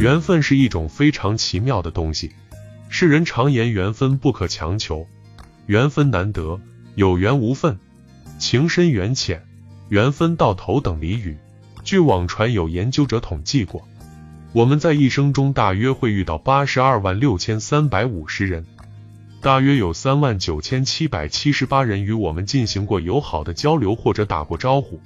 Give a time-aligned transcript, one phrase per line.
[0.00, 2.30] 缘分是一种非常奇妙的东西。
[2.88, 5.06] 世人常言缘分不可强求，
[5.66, 6.60] 缘分难得，
[6.94, 7.76] 有缘无分，
[8.38, 9.42] 情深缘浅，
[9.88, 11.36] 缘分到头等俚语。
[11.82, 13.88] 据网传有研究者统计过，
[14.52, 18.64] 我们在一生中大约会遇到八十二万六千三百五十人，
[19.40, 25.00] 大约有三万九千七百七十八人与我们进行过友好的交流或者打过招呼，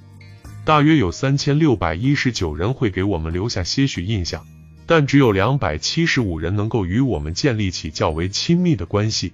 [0.63, 4.45] 大约有三千六百一十九人会给我们留下些许印象。
[4.85, 9.33] 但只有两百七十五人能够与我们建立起较为亲密的关系。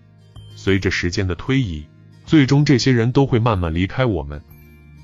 [0.56, 1.86] 随着时间的推移，
[2.26, 4.42] 最终这些人都会慢慢离开我们，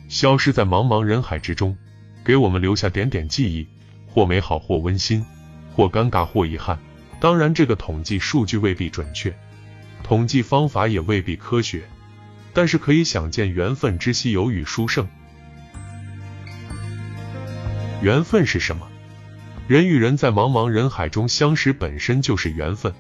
[0.10, 1.76] 消失在茫茫人海之中，
[2.24, 3.66] 给我们留下点点记忆，
[4.08, 5.26] 或美好，或温馨，
[5.74, 6.78] 或尴尬，或遗憾。
[7.20, 9.34] 当然，这个统计数据未必准确，
[10.04, 11.84] 统计方法也未必科学，
[12.54, 15.08] 但是可以想见缘分之稀有与殊胜。
[18.02, 18.86] 缘分是什么？
[19.68, 22.94] 人与人在茫茫人海中相识，本身就是缘分。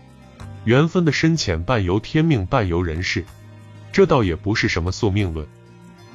[0.63, 3.23] 缘分的深浅，半由天命，半由人事。
[3.91, 5.47] 这倒也不是什么宿命论。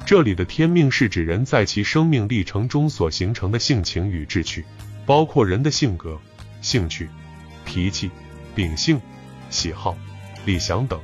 [0.05, 4.65] 这里的天命是指人在其生命历程中所形成的性情与志趣，
[5.05, 6.19] 包括人的性格、
[6.59, 7.07] 兴趣、
[7.63, 8.11] 脾气、
[8.53, 8.99] 秉性、
[9.49, 9.97] 喜好、
[10.43, 10.99] 理想等。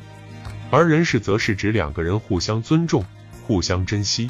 [0.71, 3.05] 而人事则是指两个人互相尊重、
[3.43, 4.29] 互相珍惜、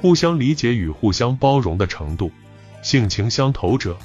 [0.00, 2.32] 互相理解与互相包容的程度。
[2.82, 3.98] 性情相投者。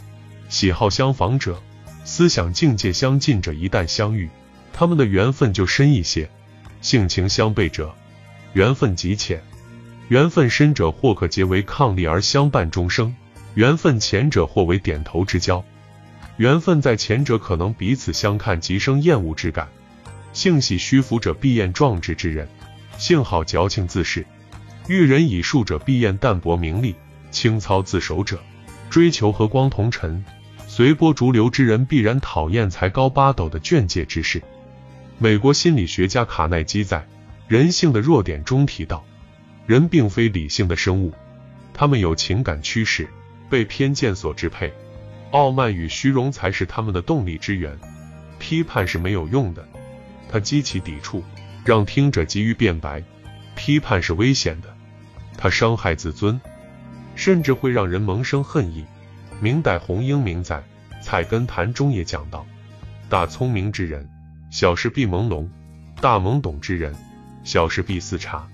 [0.56, 1.62] 喜好相仿者，
[2.06, 4.30] 思想境界相近者，一旦相遇，
[4.72, 6.30] 他们的缘分就深一些；
[6.80, 7.94] 性情相悖者，
[8.54, 9.38] 缘分极浅；
[10.08, 13.14] 缘分深者，或可结为伉俪而相伴终生；
[13.56, 15.62] 缘分浅者，或为点头之交。
[16.38, 19.68] 缘分在前者，可能彼此相看即生厌恶之感；
[20.32, 22.48] 性喜虚浮者，必厌壮志之人；
[22.98, 24.24] 性好矫情自恃、
[24.88, 26.96] 遇人以术者，必厌淡泊名利、
[27.30, 28.38] 清操自守者；
[28.90, 30.24] 追求和光同尘。
[30.76, 34.44] 随波逐流之人必然讨厌才高八斗的劝诫之士。
[35.18, 36.98] 美国心理学家卡耐基在
[37.48, 39.06] 《人性的弱点》中提到，
[39.66, 41.14] 人并非理性的生物，
[41.74, 43.08] 他们有情感驱使，
[43.50, 44.74] 被偏见所支配，
[45.32, 47.80] 傲慢与虚荣才是他们的动力之源。
[48.38, 49.66] 批判是没有用的，
[50.30, 51.24] 它激起抵触，
[51.64, 53.02] 让听者急于辩白。
[53.56, 54.76] 批判是危险的，
[55.38, 56.42] 它伤害自尊，
[57.16, 58.84] 甚至会让人萌生恨意。
[59.42, 60.64] 明代洪英明在
[61.02, 62.46] 《菜根谭》中也讲到：
[63.10, 64.08] 大聪明之人，
[64.50, 65.48] 小事必朦胧；
[66.02, 66.96] 大懵懂之人，
[67.44, 68.48] 小事必似察。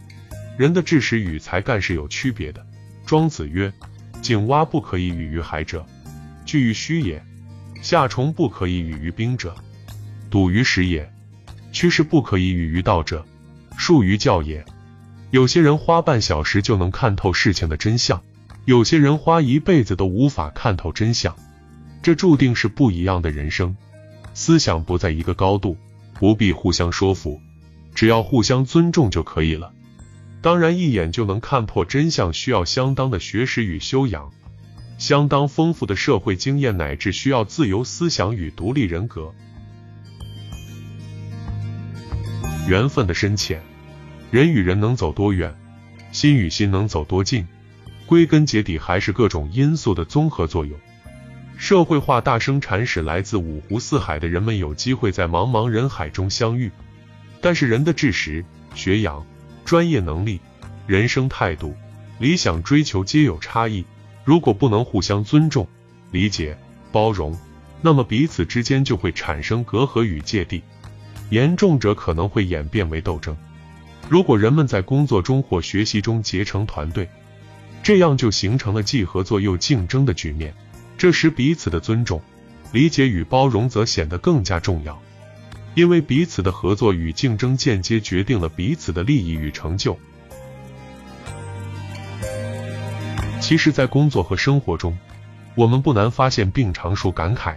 [0.58, 2.66] 人的智识与才干是有区别的。
[3.06, 3.72] 庄子曰
[4.22, 5.86] ：“井蛙不可以语于海者，
[6.46, 7.20] 居于虚也；
[7.82, 9.56] 夏虫不可以语于冰者，
[10.30, 11.06] 笃于实也；
[11.72, 13.26] 趋势不可以语于道者，
[13.78, 14.66] 术于教也。”
[15.32, 18.22] 有些人花半小时就能看透事情的真相。
[18.66, 21.36] 有些人花一辈子都无法看透真相，
[22.04, 23.76] 这注定是不一样的人生，
[24.34, 25.76] 思想不在一个高度，
[26.14, 27.42] 不必互相说服，
[27.96, 29.74] 只要互相尊重就可以了。
[30.42, 34.32] 当然，一眼就能看破真相，需要相当的学识与修养，
[34.98, 39.34] 相当丰富的社会经验，乃至需要自由思想与独立人格。
[42.68, 43.62] 缘分的深浅，
[44.30, 45.56] 人与人能走多远，
[46.12, 47.48] 心与心能走多近。
[48.12, 50.78] 归根结底还是各种因素的综合作用。
[51.56, 56.70] 社会化大生产使来自五湖四海的人们有机会在茫茫人海中相遇，
[57.40, 58.44] 但是人的知识、
[58.76, 59.26] 学养、
[59.64, 60.42] 专业能力、
[60.88, 61.74] 人生态度、
[62.20, 63.86] 理想追求皆有差异。
[64.26, 65.66] 如果不能互相尊重、
[66.12, 66.58] 理解、
[66.92, 67.40] 包容，
[67.82, 70.62] 那么彼此之间就会产生隔阂与芥蒂，
[71.30, 73.38] 严重者可能会演变为斗争。
[74.10, 77.08] 如果人们在工作中或学习中结成团队，
[77.84, 80.54] 这样就形成了既合作又竞争的局面。
[80.98, 82.22] 这时，彼此的尊重、
[82.72, 85.02] 理解与包容则显得更加重要，
[85.74, 89.98] 因为彼此的合作与竞争间接决定了彼此的利益与成就。
[93.40, 94.96] 其实，在工作和生活中，
[95.56, 97.56] 我们不难发现并常数感慨：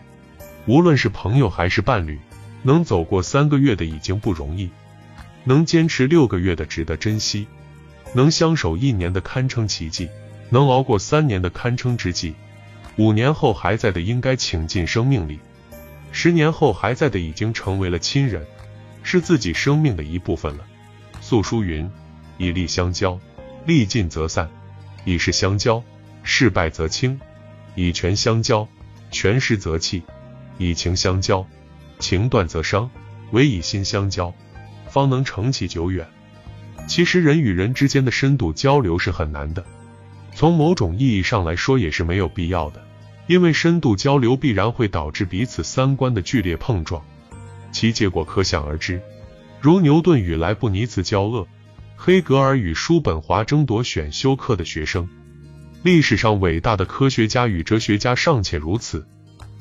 [0.66, 2.18] 无论是朋友还是伴侣，
[2.62, 4.70] 能走过三个月的已经不容易，
[5.44, 7.46] 能坚持六个月的值得珍惜。
[8.14, 10.08] 能相守一年的堪称奇迹，
[10.54, 12.32] 能熬过三年的堪称之际，
[12.96, 15.40] 五年后还在的应该请进生命里，
[16.12, 18.46] 十年后还在的已经成为了亲人，
[19.02, 20.64] 是自己生命的一部分了。
[21.20, 21.90] 素书云：
[22.38, 23.18] 以利相交，
[23.66, 24.46] 利尽则散；
[25.04, 25.82] 以势相交，
[26.22, 27.18] 事败则轻；
[27.74, 28.68] 以权相交，
[29.10, 30.02] 权失则弃；
[30.58, 31.44] 以情相交，
[31.98, 32.88] 情断则伤；
[33.32, 34.32] 唯以心相交，
[34.86, 36.06] 方能成其久远。
[36.86, 39.64] 其实人与人之间的深度交流是很难的，
[40.34, 42.82] 从某种意义上来说也是没有必要的。
[43.26, 47.02] 因为深度交流必然会导致彼此三观的剧烈碰撞，
[47.72, 49.00] 其结果可想而知。
[49.62, 51.48] 如牛顿与莱布尼茨交恶，
[51.96, 55.08] 黑格尔与叔本华争夺选修课的学生，
[55.82, 59.06] 历史上伟大的科学家与哲学家尚且如此，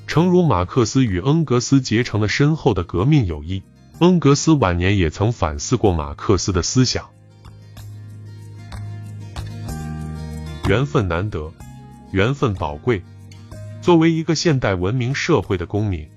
[0.08, 3.64] 诚如马克思与恩格斯结成了深厚的革命友谊。
[4.00, 7.12] 恩格斯晚年也曾反思过马克思的思想。
[10.69, 11.54] 缘分难得，
[12.12, 13.01] 缘分宝贵。
[13.81, 16.07] 作为一个现代文明社会的公民，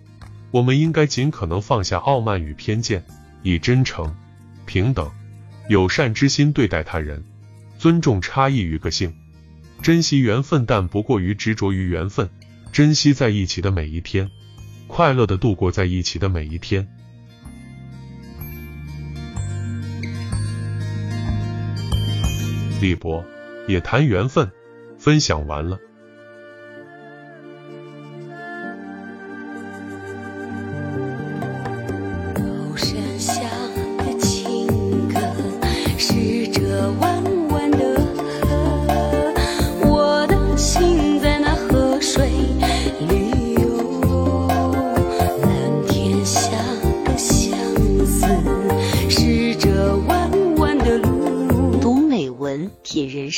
[0.52, 3.02] 我们应该尽可能放下傲慢与偏见，
[3.42, 4.14] 以真诚、
[4.64, 5.10] 平等、
[5.68, 7.24] 友善之心对待他人，
[7.76, 9.12] 尊重差异与个性，
[9.82, 12.30] 珍惜缘分，但不过于执着于缘分，
[12.70, 14.30] 珍惜在一起的每一天，
[14.86, 16.86] 快乐的度过在一起的每一天。
[22.80, 23.24] 李博
[23.66, 24.50] 也谈缘分，
[24.98, 25.78] 分享完了。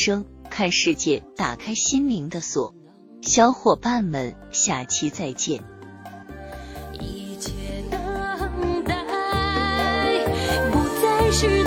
[0.09, 2.75] 生看世界，打开心灵的锁。
[3.21, 5.63] 小伙伴们，下期再见。
[6.99, 7.53] 一切
[7.91, 8.01] 等
[8.87, 9.05] 待，
[10.73, 11.63] 不再是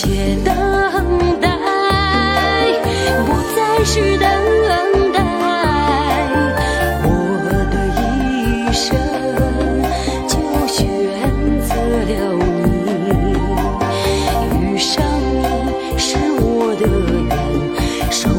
[0.00, 0.06] 切
[0.44, 0.54] 等
[1.40, 1.48] 待，
[3.26, 4.30] 不再是等
[5.12, 5.18] 待。
[7.02, 7.08] 我
[7.72, 8.86] 的一生
[10.28, 10.78] 就选
[11.66, 11.74] 择
[12.06, 12.10] 了
[12.94, 13.34] 你，
[14.54, 16.06] 遇上你是
[16.38, 16.46] 我
[16.78, 16.86] 的
[17.26, 17.28] 缘，
[18.12, 18.30] 受。